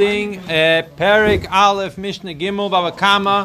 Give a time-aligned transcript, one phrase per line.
[0.00, 0.38] something.
[0.50, 3.44] Uh, Perik Aleph Mishnah Gimel Bava Kama.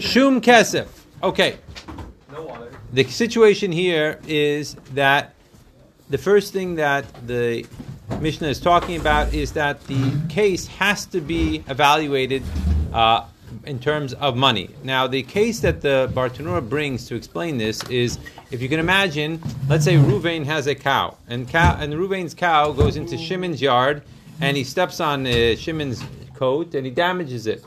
[0.00, 0.88] Shum Kesef.
[1.22, 1.58] Okay.
[2.92, 5.34] The situation here is that
[6.10, 7.64] the first thing that the
[8.20, 12.42] Mishnah is talking about is that the case has to be evaluated
[12.92, 13.24] uh,
[13.64, 14.68] in terms of money.
[14.82, 18.18] Now, the case that the Bartanura brings to explain this is
[18.50, 22.72] if you can imagine, let's say Ruvain has a cow, and, cow, and Ruvain's cow
[22.72, 24.02] goes into Shimon's yard,
[24.42, 26.02] and he steps on uh, Shimon's
[26.34, 27.64] coat and he damages it,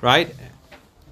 [0.00, 0.34] right?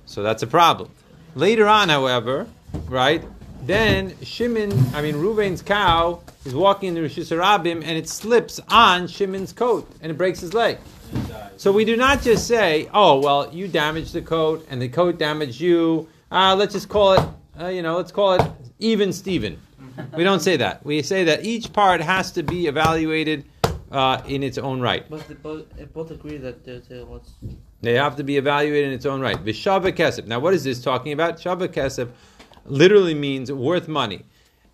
[0.06, 0.90] So that's a problem.
[1.34, 2.46] Later on, however,
[2.88, 3.22] right,
[3.64, 8.58] then Shimon, I mean Ruvain's cow, is walking in the Rosh Hashanah and it slips
[8.68, 10.78] on Shimon's coat and it breaks his leg.
[11.58, 15.18] So we do not just say, "Oh, well, you damaged the coat and the coat
[15.18, 17.28] damaged you." Uh, let's just call it,
[17.60, 19.60] uh, you know, let's call it even Steven.
[20.16, 20.84] We don't say that.
[20.86, 23.44] We say that each part has to be evaluated
[23.92, 25.08] uh, in its own right.
[25.08, 27.34] But they both, they both agree that there's a what's
[27.82, 29.36] They have to be evaluated in its own right.
[29.44, 30.26] Vishava kesef.
[30.26, 31.36] Now, what is this talking about?
[31.36, 32.08] Shava kesef
[32.64, 34.24] literally means worth money.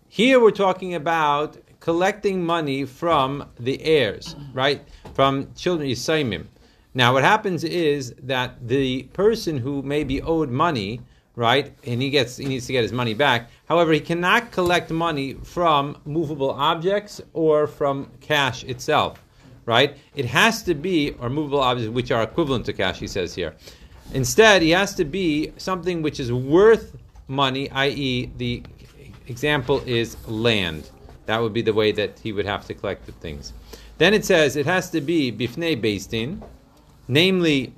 [0.07, 4.81] Here we're talking about collecting money from the heirs, right?
[5.13, 6.47] From children, Yisaimim.
[6.93, 11.01] Now, what happens is that the person who may be owed money,
[11.39, 13.49] right, and he gets he needs to get his money back.
[13.69, 19.23] However, he cannot collect money from movable objects or from cash itself,
[19.65, 19.95] right?
[20.15, 22.99] It has to be or movable objects which are equivalent to cash.
[22.99, 23.55] He says here.
[24.13, 28.61] Instead, he has to be something which is worth money, i.e., the
[29.27, 30.89] example is land.
[31.27, 33.53] That would be the way that he would have to collect the things.
[33.97, 36.43] Then it says it has to be bifnei beis din,
[37.07, 37.71] namely,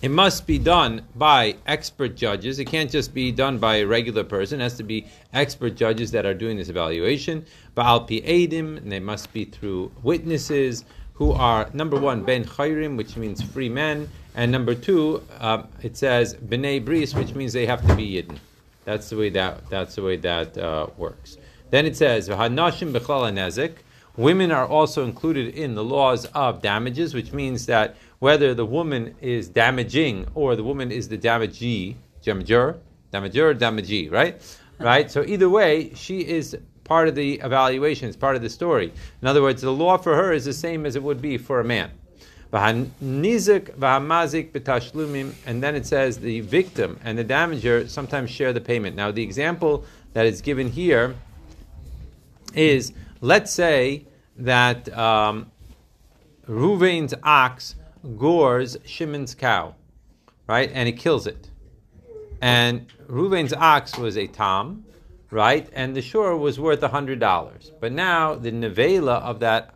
[0.00, 2.58] it must be done by expert judges.
[2.58, 4.60] It can't just be done by a regular person.
[4.60, 7.44] It has to be expert judges that are doing this evaluation.
[7.76, 12.96] Ba'al pi edim, and they must be through witnesses who are number one ben chayrim,
[12.96, 17.66] which means free men, and number two, uh, it says bnei bris, which means they
[17.66, 18.38] have to be yidden.
[18.84, 21.38] That's the way that that's the way that uh, works.
[21.70, 23.74] Then it says v'hanashim b'chlal.
[24.16, 29.14] Women are also included in the laws of damages, which means that whether the woman
[29.20, 32.78] is damaging or the woman is the damagee, damager,
[33.12, 34.42] damager, damagee, right?
[34.80, 35.10] Right?
[35.10, 38.92] So either way, she is part of the evaluation, it's part of the story.
[39.20, 41.58] In other words, the law for her is the same as it would be for
[41.58, 41.90] a man.
[42.52, 48.60] Nizik v'hamazik b'tashlumim, and then it says the victim and the damager sometimes share the
[48.60, 48.94] payment.
[48.94, 51.16] Now, the example that is given here
[52.54, 55.50] is, let's say that um,
[56.48, 57.74] Ruvain's ox
[58.16, 59.74] gores Shimon's cow,
[60.46, 61.50] right, and he kills it.
[62.40, 64.84] And Ruvain's ox was a tom,
[65.30, 67.72] right, and the shore was worth hundred dollars.
[67.80, 69.74] But now the nevela of that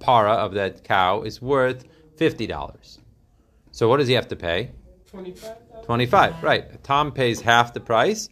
[0.00, 1.84] para of that cow is worth
[2.16, 2.98] fifty dollars.
[3.70, 4.70] So what does he have to pay?
[5.10, 5.56] Twenty-five.
[5.84, 6.82] Twenty-five, right?
[6.84, 8.28] Tom pays half the price,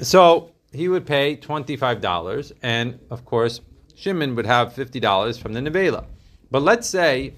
[0.00, 3.60] so he would pay twenty-five dollars, and of course
[3.94, 6.06] Shimon would have fifty dollars from the nevela.
[6.50, 7.34] But let's say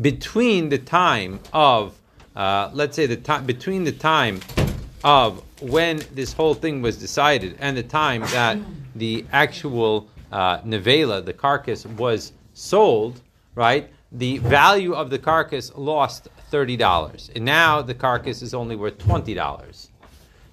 [0.00, 1.98] between the time of,
[2.34, 4.40] uh, let's say the time between the time
[5.02, 8.58] of when this whole thing was decided and the time that
[8.96, 13.20] the actual uh, the carcass, was sold,
[13.54, 13.88] right?
[14.12, 18.98] The value of the carcass lost thirty dollars, and now the carcass is only worth
[18.98, 19.90] twenty dollars.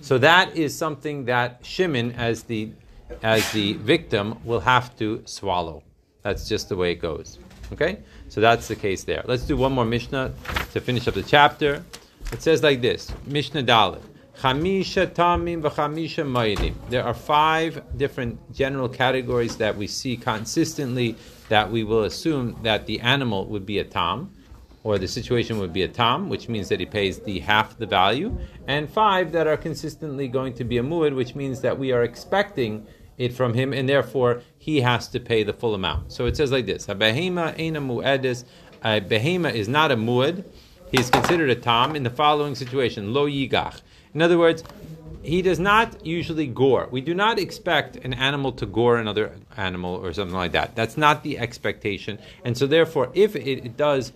[0.01, 2.71] So that is something that Shimon, as the
[3.23, 5.83] as the victim, will have to swallow.
[6.21, 7.39] That's just the way it goes.
[7.73, 7.99] Okay,
[8.31, 9.23] so that's the case there.
[9.25, 10.33] Let's do one more Mishnah
[10.71, 11.83] to finish up the chapter.
[12.31, 14.01] It says like this: Mishnah Dalit.
[14.39, 16.73] Chamisha tamim v'chamisha ma'idim.
[16.89, 21.17] There are five different general categories that we see consistently
[21.49, 24.31] that we will assume that the animal would be a tam,
[24.85, 27.85] or the situation would be a tam, which means that he pays the half the
[27.85, 31.91] value, and five that are consistently going to be a muad, which means that we
[31.91, 32.87] are expecting
[33.17, 36.11] it from him, and therefore he has to pay the full amount.
[36.11, 38.45] So it says like this: A behema ena mu'edis.
[38.83, 40.43] A behema is not a muad.
[40.91, 43.81] He is considered a tam in the following situation: lo yigach.
[44.13, 44.63] In other words,
[45.23, 46.87] he does not usually gore.
[46.89, 50.75] We do not expect an animal to gore another animal or something like that.
[50.75, 54.13] That's not the expectation, and so therefore, if it, does.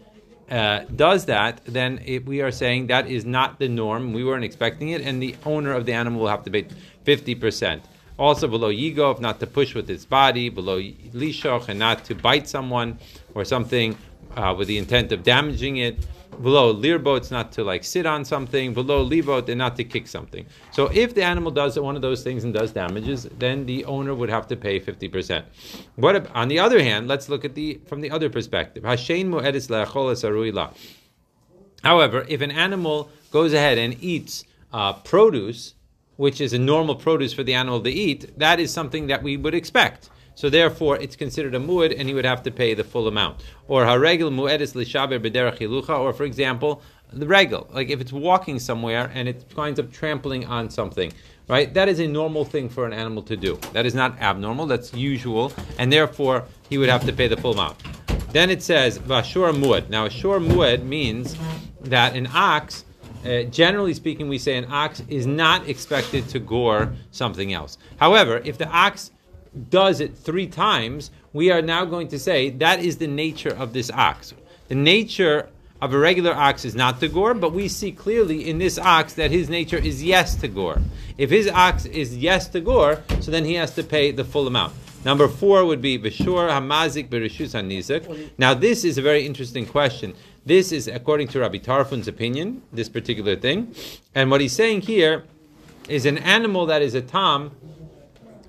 [0.49, 4.13] Uh, does that, then it, we are saying that is not the norm.
[4.13, 6.67] We weren't expecting it, and the owner of the animal will have to pay
[7.03, 7.83] fifty percent.
[8.17, 12.47] Also below yigov, not to push with its body, below lishoch, and not to bite
[12.47, 12.97] someone
[13.33, 13.97] or something
[14.35, 15.97] uh, with the intent of damaging it.
[16.41, 18.73] below lirbo, not to like sit on something.
[18.73, 20.45] Below libo, they're not to kick something.
[20.71, 24.13] So if the animal does one of those things and does damages, then the owner
[24.13, 25.45] would have to pay fifty percent.
[25.95, 27.07] What ab- on the other hand?
[27.07, 28.83] Let's look at the from the other perspective.
[28.83, 29.69] Mu'edis.
[31.83, 35.75] However, if an animal goes ahead and eats uh, produce,
[36.17, 39.37] which is a normal produce for the animal to eat, that is something that we
[39.37, 40.09] would expect.
[40.35, 43.43] So therefore, it's considered a muad, and he would have to pay the full amount.
[43.67, 46.81] Or haregel muedis lishaber bederach hilucha, or for example,
[47.13, 51.13] the regel, like if it's walking somewhere and it winds up trampling on something,
[51.47, 51.73] right?
[51.73, 53.57] That is a normal thing for an animal to do.
[53.71, 54.65] That is not abnormal.
[54.65, 57.77] That's usual, and therefore he would have to pay the full amount.
[58.33, 59.87] Then it says vashur muad.
[59.89, 61.37] Now, a shur muad means
[61.81, 62.83] that an ox.
[63.25, 67.77] Uh, generally speaking, we say an ox is not expected to gore something else.
[67.97, 69.11] However, if the ox
[69.69, 73.73] does it three times, we are now going to say that is the nature of
[73.73, 74.33] this ox.
[74.67, 75.49] The nature
[75.81, 79.13] of a regular ox is not to gore, but we see clearly in this ox
[79.13, 80.81] that his nature is yes to gore.
[81.17, 84.47] If his ox is yes to gore, so then he has to pay the full
[84.47, 84.73] amount.
[85.03, 88.31] Number four would be Vishur Hamazik Bereshus Hanizak.
[88.39, 90.15] Now, this is a very interesting question.
[90.45, 93.73] This is according to Rabbi Tarfon's opinion, this particular thing.
[94.13, 95.23] And what he's saying here
[95.89, 97.51] is an animal that is a tam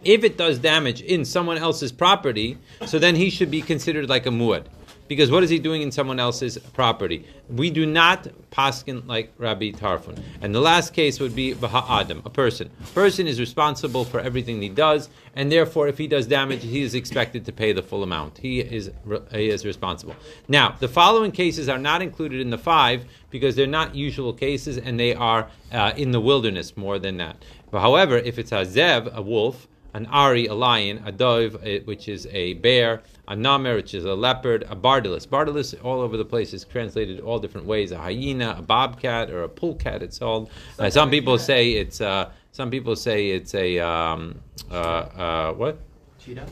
[0.04, 4.26] if it does damage in someone else's property, so then he should be considered like
[4.26, 4.66] a muad.
[5.08, 7.26] Because what is he doing in someone else's property?
[7.48, 10.20] We do not paskin like Rabbi Tarfon.
[10.40, 12.70] And the last case would be Adam, a person.
[12.80, 16.82] A person is responsible for everything he does, and therefore, if he does damage, he
[16.82, 18.38] is expected to pay the full amount.
[18.38, 18.90] He is
[19.32, 20.16] he is responsible.
[20.48, 24.78] Now, the following cases are not included in the five because they're not usual cases,
[24.78, 27.44] and they are uh, in the wilderness more than that.
[27.70, 31.80] But however, if it's a zev, a wolf, an ari, a lion, a dov, eh,
[31.84, 35.26] which is a bear, a namer, which is a leopard, a bardalus.
[35.26, 37.92] Bardalus all over the place is translated all different ways.
[37.92, 40.02] A hyena, a bobcat, or a polecat.
[40.02, 40.50] It's all.
[40.78, 42.00] Uh, some people say it's.
[42.00, 44.40] Uh, some people say it's a um,
[44.70, 45.78] uh, uh, what?
[46.18, 46.46] Cheetah.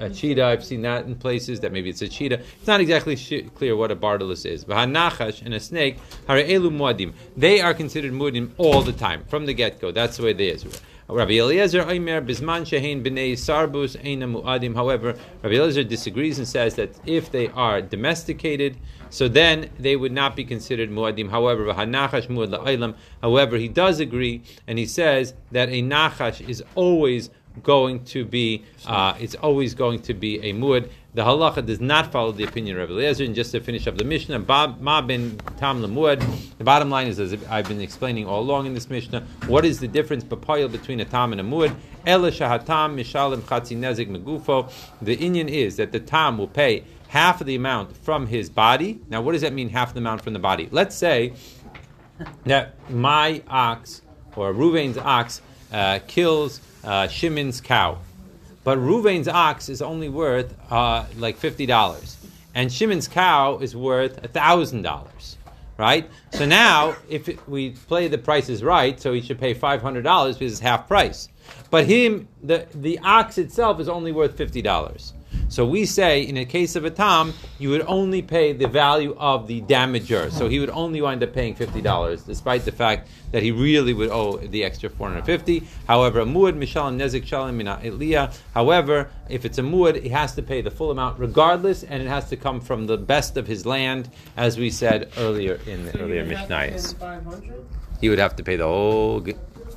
[0.00, 0.44] A cheetah.
[0.44, 2.40] I've seen that in places that maybe it's a cheetah.
[2.40, 4.64] It's not exactly sh- clear what a bardalus is.
[4.64, 7.12] But hanachash and a snake, elu muadim.
[7.36, 9.92] They are considered muadim all the time from the get go.
[9.92, 10.64] That's the way they is.
[11.10, 14.74] Rabbi Eliezer Omer Bisman Shehin B'nei Sarbus Eina Muadim.
[14.74, 18.76] However, Rabbi Eliezer disagrees and says that if they are domesticated,
[19.08, 21.30] so then they would not be considered muadim.
[21.30, 22.94] However, Hanachash muad la'olam.
[23.22, 27.30] However, he does agree, and he says that a nachash is always
[27.62, 30.90] going to be uh, it's always going to be a muad.
[31.14, 33.24] The halacha does not follow the opinion of Rabbi Eliezer.
[33.24, 36.47] And just to finish up the Mishnah, Ma ben tam lemuad.
[36.58, 39.78] The bottom line is, as I've been explaining all along in this Mishnah, what is
[39.78, 41.74] the difference between a tam and a muad?
[42.04, 44.70] Ela shahatam mishalim chatzi nezik megufo.
[45.00, 49.00] The Inyan is that the tam will pay half of the amount from his body.
[49.08, 49.68] Now, what does that mean?
[49.68, 50.68] Half of the amount from the body.
[50.72, 51.32] Let's say
[52.44, 54.02] that my ox
[54.34, 55.40] or Ruvain's ox
[55.72, 57.98] uh, kills uh, Shimon's cow.
[58.64, 62.18] But Ruvain's ox is only worth uh, like fifty dollars,
[62.54, 65.37] and Shimon's cow is worth thousand dollars,
[65.78, 66.10] right?
[66.32, 70.02] So now, if it, we play the prices right, so he should pay five hundred
[70.02, 71.28] dollars because it's half price.
[71.70, 75.14] But him, the the ox itself is only worth fifty dollars.
[75.50, 79.16] So we say, in a case of a tam, you would only pay the value
[79.18, 80.30] of the damager.
[80.30, 83.94] So he would only wind up paying fifty dollars, despite the fact that he really
[83.94, 85.66] would owe the extra four hundred fifty.
[85.86, 88.36] However, a muad mishalim nezik shalim min ha'aliyah.
[88.52, 92.08] However, if it's a muad, he has to pay the full amount regardless, and it
[92.08, 95.92] has to come from the best of his land, as we said earlier in the
[95.92, 97.64] So earlier you would have to pay mishnayos.
[98.00, 99.20] He would have to pay the whole